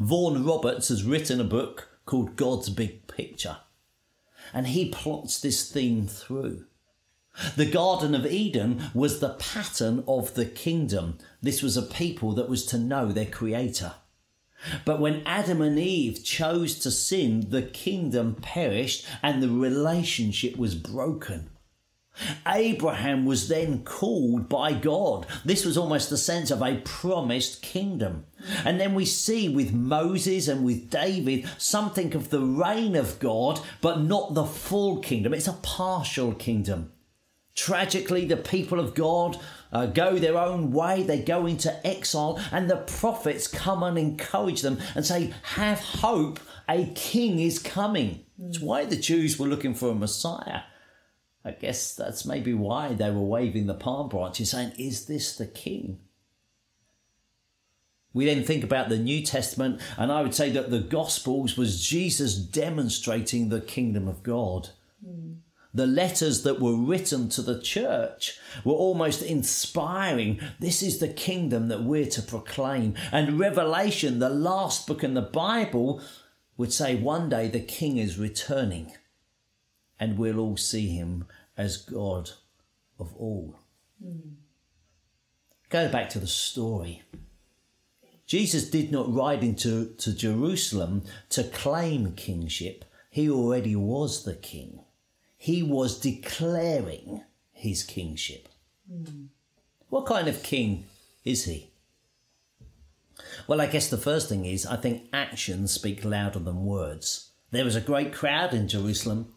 Vaughan 0.00 0.44
Roberts 0.44 0.88
has 0.88 1.04
written 1.04 1.40
a 1.40 1.44
book 1.44 1.88
called 2.04 2.36
God's 2.36 2.70
Big 2.70 3.06
Picture, 3.06 3.58
and 4.52 4.66
he 4.68 4.88
plots 4.88 5.40
this 5.40 5.70
theme 5.70 6.06
through. 6.06 6.64
The 7.56 7.66
Garden 7.66 8.14
of 8.14 8.26
Eden 8.26 8.90
was 8.94 9.20
the 9.20 9.34
pattern 9.34 10.02
of 10.08 10.34
the 10.34 10.46
kingdom. 10.46 11.18
This 11.42 11.62
was 11.62 11.76
a 11.76 11.82
people 11.82 12.32
that 12.34 12.48
was 12.48 12.66
to 12.66 12.78
know 12.78 13.12
their 13.12 13.26
Creator. 13.26 13.92
But 14.84 15.00
when 15.00 15.22
Adam 15.24 15.62
and 15.62 15.78
Eve 15.78 16.24
chose 16.24 16.78
to 16.80 16.90
sin, 16.90 17.50
the 17.50 17.62
kingdom 17.62 18.34
perished 18.34 19.06
and 19.22 19.42
the 19.42 19.48
relationship 19.48 20.56
was 20.56 20.74
broken. 20.74 21.50
Abraham 22.46 23.24
was 23.24 23.46
then 23.46 23.84
called 23.84 24.48
by 24.48 24.72
God. 24.72 25.26
This 25.44 25.64
was 25.64 25.78
almost 25.78 26.10
the 26.10 26.16
sense 26.16 26.50
of 26.50 26.60
a 26.60 26.80
promised 26.84 27.62
kingdom. 27.62 28.26
And 28.64 28.80
then 28.80 28.96
we 28.96 29.04
see 29.04 29.48
with 29.48 29.72
Moses 29.72 30.48
and 30.48 30.64
with 30.64 30.90
David 30.90 31.48
something 31.58 32.16
of 32.16 32.30
the 32.30 32.40
reign 32.40 32.96
of 32.96 33.20
God, 33.20 33.60
but 33.80 34.00
not 34.00 34.34
the 34.34 34.44
full 34.44 34.98
kingdom. 34.98 35.32
It's 35.32 35.46
a 35.46 35.52
partial 35.52 36.34
kingdom. 36.34 36.92
Tragically, 37.58 38.24
the 38.24 38.36
people 38.36 38.78
of 38.78 38.94
God 38.94 39.36
uh, 39.72 39.86
go 39.86 40.16
their 40.16 40.38
own 40.38 40.70
way, 40.70 41.02
they 41.02 41.20
go 41.20 41.44
into 41.44 41.84
exile, 41.84 42.40
and 42.52 42.70
the 42.70 42.76
prophets 42.76 43.48
come 43.48 43.82
and 43.82 43.98
encourage 43.98 44.62
them 44.62 44.78
and 44.94 45.04
say, 45.04 45.34
Have 45.42 45.80
hope, 45.80 46.38
a 46.68 46.86
king 46.94 47.40
is 47.40 47.58
coming. 47.58 48.24
That's 48.38 48.60
why 48.60 48.84
the 48.84 48.94
Jews 48.94 49.40
were 49.40 49.48
looking 49.48 49.74
for 49.74 49.90
a 49.90 49.94
Messiah. 49.96 50.60
I 51.44 51.50
guess 51.50 51.96
that's 51.96 52.24
maybe 52.24 52.54
why 52.54 52.94
they 52.94 53.10
were 53.10 53.18
waving 53.18 53.66
the 53.66 53.74
palm 53.74 54.08
branches, 54.08 54.54
and 54.54 54.72
saying, 54.72 54.88
Is 54.88 55.06
this 55.06 55.36
the 55.36 55.48
king? 55.48 55.98
We 58.12 58.24
then 58.24 58.44
think 58.44 58.62
about 58.62 58.88
the 58.88 58.98
New 58.98 59.24
Testament, 59.24 59.80
and 59.96 60.12
I 60.12 60.22
would 60.22 60.34
say 60.36 60.50
that 60.50 60.70
the 60.70 60.78
Gospels 60.78 61.56
was 61.56 61.84
Jesus 61.84 62.36
demonstrating 62.36 63.48
the 63.48 63.60
kingdom 63.60 64.06
of 64.06 64.22
God. 64.22 64.68
Mm 65.04 65.38
the 65.74 65.86
letters 65.86 66.42
that 66.42 66.60
were 66.60 66.76
written 66.76 67.28
to 67.28 67.42
the 67.42 67.60
church 67.60 68.38
were 68.64 68.72
almost 68.72 69.22
inspiring. 69.22 70.40
This 70.58 70.82
is 70.82 70.98
the 70.98 71.08
kingdom 71.08 71.68
that 71.68 71.82
we're 71.82 72.06
to 72.06 72.22
proclaim. 72.22 72.94
And 73.12 73.38
Revelation, 73.38 74.18
the 74.18 74.30
last 74.30 74.86
book 74.86 75.04
in 75.04 75.14
the 75.14 75.22
Bible, 75.22 76.00
would 76.56 76.72
say 76.72 76.96
one 76.96 77.28
day 77.28 77.48
the 77.48 77.60
king 77.60 77.98
is 77.98 78.18
returning 78.18 78.92
and 80.00 80.18
we'll 80.18 80.38
all 80.38 80.56
see 80.56 80.88
him 80.88 81.26
as 81.56 81.76
God 81.76 82.30
of 82.98 83.14
all. 83.16 83.56
Mm. 84.04 84.34
Go 85.68 85.88
back 85.88 86.08
to 86.10 86.18
the 86.18 86.26
story. 86.26 87.02
Jesus 88.26 88.68
did 88.70 88.90
not 88.90 89.12
ride 89.12 89.42
into 89.42 89.94
to 89.98 90.14
Jerusalem 90.14 91.02
to 91.30 91.44
claim 91.44 92.12
kingship. 92.12 92.84
He 93.10 93.30
already 93.30 93.76
was 93.76 94.24
the 94.24 94.34
king 94.34 94.80
he 95.38 95.62
was 95.62 95.98
declaring 95.98 97.22
his 97.52 97.84
kingship. 97.84 98.48
Mm. 98.92 99.28
What 99.88 100.04
kind 100.04 100.28
of 100.28 100.42
king 100.42 100.84
is 101.24 101.44
he? 101.44 101.70
Well, 103.46 103.60
I 103.60 103.66
guess 103.66 103.88
the 103.88 103.96
first 103.96 104.28
thing 104.28 104.44
is 104.44 104.66
I 104.66 104.76
think 104.76 105.08
actions 105.12 105.72
speak 105.72 106.04
louder 106.04 106.40
than 106.40 106.66
words. 106.66 107.30
There 107.50 107.64
was 107.64 107.76
a 107.76 107.80
great 107.80 108.12
crowd 108.12 108.52
in 108.52 108.68
Jerusalem. 108.68 109.32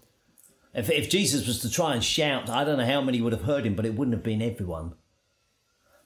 If, 0.74 0.90
if 0.90 1.10
Jesus 1.10 1.48
was 1.48 1.60
to 1.60 1.70
try 1.70 1.94
and 1.94 2.04
shout, 2.04 2.50
I 2.50 2.64
don't 2.64 2.78
know 2.78 2.86
how 2.86 3.02
many 3.02 3.22
would 3.22 3.34
have 3.34 3.44
heard 3.44 3.66
him, 3.66 3.76
but 3.76 3.86
it 3.86 3.96
wouldn't 3.96 4.16
have 4.16 4.24
been 4.24 4.42
everyone. 4.42 4.94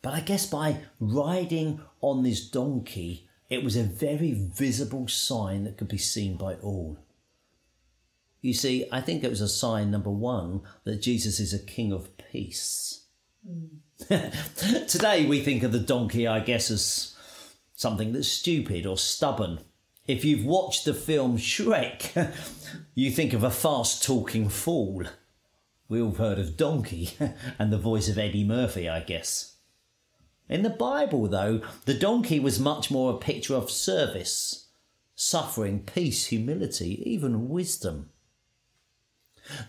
But 0.01 0.13
I 0.13 0.19
guess 0.19 0.45
by 0.45 0.81
riding 0.99 1.79
on 2.01 2.21
this 2.21 2.47
donkey, 2.47 3.27
it 3.49 3.63
was 3.63 3.75
a 3.75 3.83
very 3.83 4.33
visible 4.33 5.07
sign 5.07 5.63
that 5.63 5.77
could 5.77 5.87
be 5.87 5.97
seen 5.97 6.35
by 6.35 6.55
all. 6.55 6.99
You 8.45 8.53
see, 8.53 8.85
I 8.91 9.01
think 9.01 9.23
it 9.23 9.31
was 9.31 9.41
a 9.41 9.47
sign, 9.47 9.89
number 9.89 10.11
one, 10.11 10.61
that 10.83 11.01
Jesus 11.01 11.39
is 11.39 11.51
a 11.51 11.57
king 11.57 11.91
of 11.91 12.15
peace. 12.15 13.05
Mm. 13.43 14.87
Today 14.87 15.25
we 15.25 15.41
think 15.41 15.63
of 15.63 15.71
the 15.71 15.79
donkey, 15.79 16.27
I 16.27 16.41
guess, 16.41 16.69
as 16.69 17.15
something 17.73 18.13
that's 18.13 18.27
stupid 18.27 18.85
or 18.85 18.99
stubborn. 18.99 19.61
If 20.05 20.23
you've 20.23 20.45
watched 20.45 20.85
the 20.85 20.93
film 20.93 21.39
Shrek, 21.39 22.31
you 22.93 23.09
think 23.09 23.33
of 23.33 23.43
a 23.43 23.49
fast 23.49 24.03
talking 24.03 24.47
fool. 24.47 25.05
We 25.89 25.99
all 25.99 26.13
heard 26.13 26.37
of 26.37 26.55
Donkey 26.55 27.17
and 27.57 27.73
the 27.73 27.79
voice 27.79 28.07
of 28.09 28.19
Eddie 28.19 28.43
Murphy, 28.43 28.87
I 28.87 28.99
guess. 28.99 29.55
In 30.47 30.61
the 30.61 30.69
Bible, 30.69 31.27
though, 31.27 31.63
the 31.85 31.95
donkey 31.95 32.39
was 32.39 32.59
much 32.59 32.91
more 32.91 33.15
a 33.15 33.17
picture 33.17 33.55
of 33.55 33.71
service, 33.71 34.67
suffering, 35.15 35.79
peace, 35.79 36.27
humility, 36.27 37.01
even 37.09 37.49
wisdom. 37.49 38.11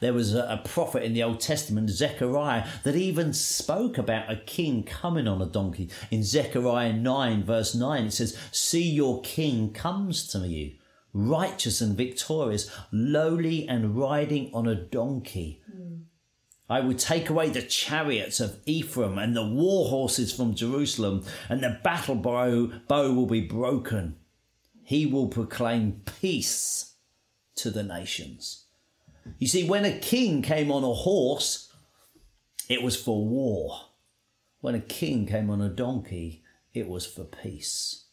There 0.00 0.12
was 0.12 0.34
a, 0.34 0.60
prophet 0.64 1.02
in 1.02 1.12
the 1.12 1.22
Old 1.22 1.40
Testament, 1.40 1.90
Zechariah, 1.90 2.66
that 2.82 2.96
even 2.96 3.32
spoke 3.32 3.98
about 3.98 4.30
a 4.30 4.36
king 4.36 4.82
coming 4.82 5.28
on 5.28 5.42
a 5.42 5.46
donkey. 5.46 5.90
In 6.10 6.22
Zechariah 6.22 6.92
9, 6.92 7.44
verse 7.44 7.74
9, 7.74 8.06
it 8.06 8.12
says, 8.12 8.36
See 8.50 8.88
your 8.88 9.20
king 9.22 9.72
comes 9.72 10.26
to 10.28 10.46
you, 10.46 10.74
righteous 11.12 11.80
and 11.80 11.96
victorious, 11.96 12.70
lowly 12.92 13.68
and 13.68 13.96
riding 13.96 14.50
on 14.52 14.66
a 14.66 14.74
donkey. 14.74 15.62
I 16.68 16.80
will 16.80 16.94
take 16.94 17.30
away 17.30 17.50
the 17.50 17.62
chariots 17.62 18.40
of 18.40 18.58
Ephraim 18.66 19.18
and 19.18 19.36
the 19.36 19.46
war 19.46 19.88
horses 19.88 20.32
from 20.32 20.56
Jerusalem, 20.56 21.24
and 21.48 21.62
the 21.62 21.78
battle 21.82 22.16
bow, 22.16 22.72
bow 22.88 23.12
will 23.12 23.26
be 23.26 23.40
broken. 23.40 24.16
He 24.82 25.06
will 25.06 25.28
proclaim 25.28 26.02
peace 26.20 26.94
to 27.56 27.70
the 27.70 27.82
nations. 27.82 28.65
You 29.38 29.46
see, 29.46 29.68
when 29.68 29.84
a 29.84 29.98
king 29.98 30.42
came 30.42 30.70
on 30.70 30.84
a 30.84 30.92
horse, 30.92 31.72
it 32.68 32.82
was 32.82 33.00
for 33.00 33.24
war. 33.24 33.80
When 34.60 34.74
a 34.74 34.80
king 34.80 35.26
came 35.26 35.50
on 35.50 35.60
a 35.60 35.68
donkey, 35.68 36.42
it 36.72 36.88
was 36.88 37.06
for 37.06 37.24
peace. 37.24 38.04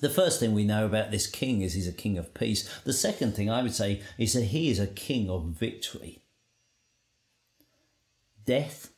The 0.00 0.10
first 0.10 0.40
thing 0.40 0.52
we 0.52 0.64
know 0.64 0.84
about 0.84 1.10
this 1.10 1.28
king 1.28 1.62
is 1.62 1.74
he's 1.74 1.86
a 1.86 1.92
king 1.92 2.18
of 2.18 2.34
peace. 2.34 2.68
The 2.84 2.92
second 2.92 3.34
thing 3.36 3.48
I 3.48 3.62
would 3.62 3.74
say 3.74 4.02
is 4.18 4.32
that 4.32 4.46
he 4.46 4.68
is 4.68 4.80
a 4.80 4.88
king 4.88 5.30
of 5.30 5.44
victory. 5.46 6.22
Death 8.44 8.90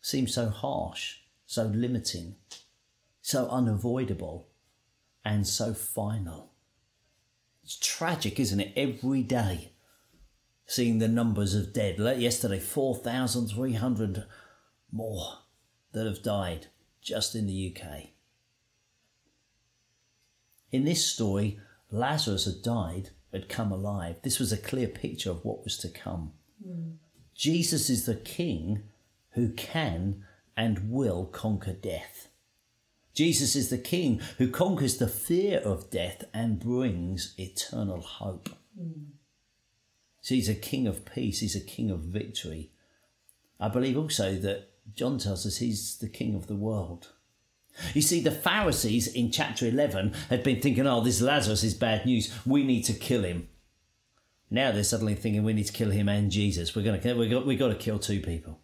seems 0.00 0.32
so 0.32 0.48
harsh, 0.48 1.16
so 1.46 1.64
limiting, 1.64 2.36
so 3.22 3.48
unavoidable, 3.48 4.48
and 5.24 5.46
so 5.46 5.74
final. 5.74 6.53
It's 7.64 7.76
tragic, 7.76 8.38
isn't 8.38 8.60
it? 8.60 8.72
Every 8.76 9.22
day, 9.22 9.72
seeing 10.66 10.98
the 10.98 11.08
numbers 11.08 11.54
of 11.54 11.72
dead. 11.72 11.98
Yesterday, 11.98 12.58
4,300 12.60 14.24
more 14.92 15.38
that 15.92 16.06
have 16.06 16.22
died 16.22 16.66
just 17.00 17.34
in 17.34 17.46
the 17.46 17.74
UK. 17.74 18.10
In 20.70 20.84
this 20.84 21.06
story, 21.06 21.58
Lazarus 21.90 22.44
had 22.44 22.62
died, 22.62 23.10
had 23.32 23.48
come 23.48 23.72
alive. 23.72 24.16
This 24.22 24.38
was 24.38 24.52
a 24.52 24.58
clear 24.58 24.88
picture 24.88 25.30
of 25.30 25.44
what 25.44 25.64
was 25.64 25.78
to 25.78 25.88
come. 25.88 26.32
Hmm. 26.62 26.92
Jesus 27.34 27.88
is 27.88 28.04
the 28.04 28.14
king 28.14 28.82
who 29.30 29.50
can 29.50 30.24
and 30.56 30.90
will 30.90 31.24
conquer 31.26 31.72
death. 31.72 32.28
Jesus 33.14 33.54
is 33.54 33.70
the 33.70 33.78
king 33.78 34.20
who 34.38 34.50
conquers 34.50 34.98
the 34.98 35.08
fear 35.08 35.60
of 35.60 35.90
death 35.90 36.24
and 36.34 36.58
brings 36.58 37.34
eternal 37.38 38.00
hope. 38.00 38.50
Mm. 38.78 39.06
So 40.20 40.34
he's 40.34 40.48
a 40.48 40.54
king 40.54 40.86
of 40.86 41.04
peace, 41.04 41.40
he's 41.40 41.54
a 41.54 41.60
king 41.60 41.90
of 41.90 42.00
victory. 42.00 42.72
I 43.60 43.68
believe 43.68 43.96
also 43.96 44.34
that 44.36 44.70
John 44.94 45.18
tells 45.18 45.46
us 45.46 45.58
he's 45.58 45.98
the 45.98 46.08
king 46.08 46.34
of 46.34 46.48
the 46.48 46.56
world. 46.56 47.12
You 47.92 48.02
see, 48.02 48.20
the 48.20 48.30
Pharisees 48.30 49.08
in 49.08 49.30
chapter 49.30 49.66
11 49.66 50.14
had 50.30 50.42
been 50.42 50.60
thinking, 50.60 50.86
oh, 50.86 51.00
this 51.00 51.20
Lazarus 51.20 51.64
is 51.64 51.74
bad 51.74 52.06
news. 52.06 52.32
We 52.46 52.64
need 52.64 52.82
to 52.84 52.92
kill 52.92 53.24
him. 53.24 53.48
Now 54.50 54.70
they're 54.70 54.84
suddenly 54.84 55.14
thinking 55.14 55.42
we 55.42 55.52
need 55.52 55.66
to 55.66 55.72
kill 55.72 55.90
him 55.90 56.08
and 56.08 56.30
Jesus. 56.30 56.74
We're 56.74 56.82
going 56.82 57.00
to, 57.00 57.14
we 57.14 57.28
got, 57.28 57.46
we 57.46 57.56
got 57.56 57.68
to 57.68 57.74
kill 57.74 57.98
two 57.98 58.20
people. 58.20 58.60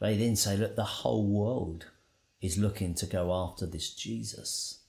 They 0.00 0.16
then 0.16 0.36
say, 0.36 0.56
look, 0.56 0.76
the 0.76 0.84
whole 0.84 1.26
world 1.26 1.86
is 2.40 2.58
looking 2.58 2.94
to 2.94 3.06
go 3.06 3.32
after 3.32 3.66
this 3.66 3.94
Jesus. 3.94 4.80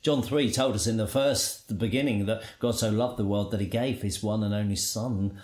John 0.00 0.22
3 0.22 0.50
told 0.50 0.74
us 0.74 0.86
in 0.86 0.96
the 0.96 1.06
first, 1.06 1.68
the 1.68 1.74
beginning, 1.74 2.26
that 2.26 2.42
God 2.58 2.74
so 2.74 2.90
loved 2.90 3.18
the 3.18 3.24
world 3.24 3.52
that 3.52 3.60
he 3.60 3.66
gave 3.66 4.02
his 4.02 4.22
one 4.22 4.42
and 4.42 4.52
only 4.52 4.74
Son, 4.74 5.40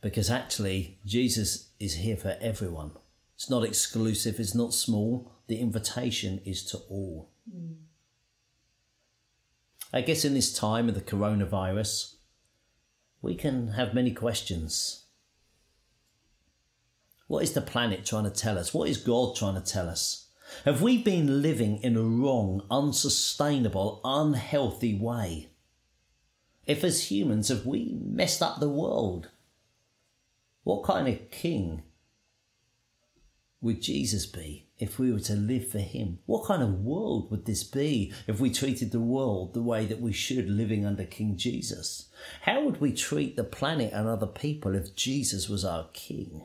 because 0.00 0.30
actually 0.30 0.98
Jesus 1.04 1.68
is 1.78 1.96
here 1.96 2.16
for 2.16 2.36
everyone. 2.40 2.92
It's 3.34 3.50
not 3.50 3.64
exclusive, 3.64 4.40
it's 4.40 4.54
not 4.54 4.72
small. 4.72 5.32
The 5.46 5.60
invitation 5.60 6.40
is 6.44 6.64
to 6.66 6.78
all. 6.88 7.28
Mm. 7.54 7.74
I 9.92 10.00
guess 10.00 10.24
in 10.24 10.32
this 10.32 10.56
time 10.56 10.88
of 10.88 10.94
the 10.94 11.02
coronavirus, 11.02 12.14
we 13.20 13.34
can 13.34 13.68
have 13.68 13.92
many 13.92 14.12
questions. 14.12 15.01
What 17.32 17.44
is 17.44 17.54
the 17.54 17.62
planet 17.62 18.04
trying 18.04 18.24
to 18.24 18.30
tell 18.30 18.58
us? 18.58 18.74
What 18.74 18.90
is 18.90 18.98
God 18.98 19.34
trying 19.34 19.54
to 19.54 19.62
tell 19.62 19.88
us? 19.88 20.26
Have 20.66 20.82
we 20.82 20.98
been 20.98 21.40
living 21.40 21.78
in 21.78 21.96
a 21.96 22.02
wrong, 22.02 22.62
unsustainable, 22.70 24.02
unhealthy 24.04 24.94
way? 24.98 25.48
If 26.66 26.84
as 26.84 27.10
humans 27.10 27.48
have 27.48 27.64
we 27.64 27.96
messed 28.04 28.42
up 28.42 28.60
the 28.60 28.68
world? 28.68 29.30
What 30.64 30.84
kind 30.84 31.08
of 31.08 31.30
king 31.30 31.84
would 33.62 33.80
Jesus 33.80 34.26
be 34.26 34.66
if 34.76 34.98
we 34.98 35.10
were 35.10 35.20
to 35.20 35.34
live 35.34 35.70
for 35.70 35.78
him? 35.78 36.18
What 36.26 36.44
kind 36.44 36.62
of 36.62 36.84
world 36.84 37.30
would 37.30 37.46
this 37.46 37.64
be 37.64 38.12
if 38.26 38.40
we 38.40 38.50
treated 38.50 38.92
the 38.92 39.00
world 39.00 39.54
the 39.54 39.62
way 39.62 39.86
that 39.86 40.02
we 40.02 40.12
should 40.12 40.50
living 40.50 40.84
under 40.84 41.04
King 41.04 41.38
Jesus? 41.38 42.10
How 42.42 42.62
would 42.62 42.82
we 42.82 42.92
treat 42.92 43.36
the 43.36 43.42
planet 43.42 43.90
and 43.94 44.06
other 44.06 44.26
people 44.26 44.74
if 44.74 44.94
Jesus 44.94 45.48
was 45.48 45.64
our 45.64 45.88
king? 45.94 46.42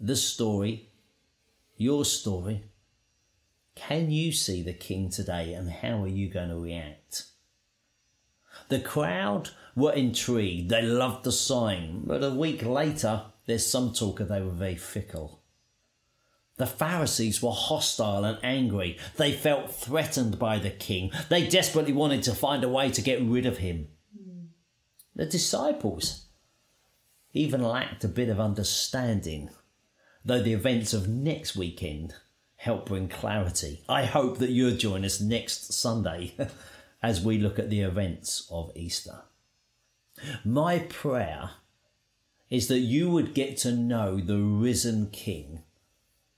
This 0.00 0.22
story, 0.22 0.90
your 1.76 2.04
story, 2.04 2.64
can 3.74 4.10
you 4.10 4.32
see 4.32 4.62
the 4.62 4.72
king 4.72 5.10
today 5.10 5.54
and 5.54 5.70
how 5.70 6.02
are 6.02 6.08
you 6.08 6.28
going 6.28 6.48
to 6.48 6.58
react? 6.58 7.24
The 8.68 8.80
crowd 8.80 9.50
were 9.74 9.92
intrigued. 9.92 10.70
They 10.70 10.82
loved 10.82 11.24
the 11.24 11.32
sign. 11.32 12.02
But 12.04 12.22
a 12.22 12.30
week 12.30 12.64
later, 12.64 13.22
there's 13.46 13.66
some 13.66 13.92
talk 13.92 14.20
of 14.20 14.28
they 14.28 14.40
were 14.40 14.50
very 14.50 14.76
fickle. 14.76 15.42
The 16.56 16.66
Pharisees 16.66 17.42
were 17.42 17.50
hostile 17.50 18.24
and 18.24 18.38
angry. 18.44 18.98
They 19.16 19.32
felt 19.32 19.74
threatened 19.74 20.38
by 20.38 20.58
the 20.58 20.70
king. 20.70 21.10
They 21.28 21.48
desperately 21.48 21.92
wanted 21.92 22.22
to 22.24 22.34
find 22.34 22.62
a 22.62 22.68
way 22.68 22.90
to 22.90 23.02
get 23.02 23.20
rid 23.22 23.44
of 23.44 23.58
him. 23.58 23.88
The 25.16 25.26
disciples 25.26 26.26
even 27.32 27.62
lacked 27.62 28.04
a 28.04 28.08
bit 28.08 28.28
of 28.28 28.38
understanding, 28.38 29.50
though 30.24 30.42
the 30.42 30.52
events 30.52 30.92
of 30.92 31.08
next 31.08 31.54
weekend 31.54 32.14
help 32.56 32.86
bring 32.86 33.08
clarity. 33.08 33.82
I 33.88 34.04
hope 34.04 34.38
that 34.38 34.50
you'll 34.50 34.76
join 34.76 35.04
us 35.04 35.20
next 35.20 35.72
Sunday 35.72 36.34
as 37.02 37.20
we 37.20 37.38
look 37.38 37.58
at 37.58 37.70
the 37.70 37.82
events 37.82 38.48
of 38.50 38.72
Easter. 38.74 39.22
My 40.44 40.78
prayer 40.78 41.50
is 42.48 42.68
that 42.68 42.78
you 42.78 43.10
would 43.10 43.34
get 43.34 43.56
to 43.58 43.72
know 43.72 44.18
the 44.18 44.38
risen 44.38 45.10
King 45.10 45.62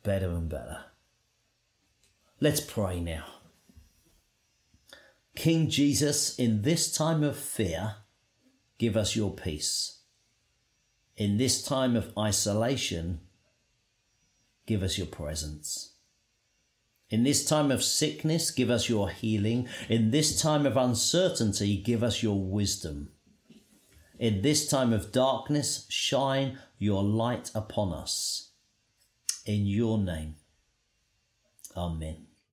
better 0.02 0.30
and 0.30 0.48
better. 0.48 0.84
Let's 2.40 2.60
pray 2.60 3.00
now. 3.00 3.24
King 5.34 5.68
Jesus, 5.68 6.36
in 6.38 6.62
this 6.62 6.90
time 6.90 7.22
of 7.22 7.36
fear, 7.36 7.96
give 8.78 8.96
us 8.96 9.14
your 9.14 9.32
peace. 9.32 9.98
In 11.16 11.36
this 11.36 11.62
time 11.62 11.94
of 11.94 12.12
isolation, 12.18 13.20
give 14.66 14.82
us 14.82 14.98
your 14.98 15.06
presence. 15.06 15.92
In 17.08 17.22
this 17.22 17.44
time 17.44 17.70
of 17.70 17.84
sickness, 17.84 18.50
give 18.50 18.68
us 18.68 18.88
your 18.88 19.10
healing. 19.10 19.68
In 19.88 20.10
this 20.10 20.40
time 20.40 20.66
of 20.66 20.76
uncertainty, 20.76 21.76
give 21.76 22.02
us 22.02 22.22
your 22.22 22.40
wisdom. 22.40 23.10
In 24.18 24.42
this 24.42 24.68
time 24.68 24.92
of 24.92 25.12
darkness, 25.12 25.86
shine 25.88 26.58
your 26.78 27.04
light 27.04 27.50
upon 27.54 27.92
us. 27.92 28.50
In 29.44 29.66
your 29.66 29.98
name. 29.98 30.36
Amen. 31.76 32.25